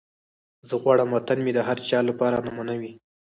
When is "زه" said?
0.67-0.75